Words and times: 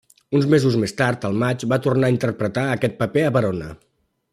Uns 0.37 0.45
mesos 0.53 0.77
més 0.83 0.95
tard, 1.01 1.27
al 1.29 1.37
maig, 1.43 1.67
va 1.75 1.81
tornar 1.85 2.09
a 2.11 2.15
interpretar 2.17 2.67
aquest 2.79 3.01
paper 3.05 3.29
a 3.29 3.39
Verona. 3.41 3.75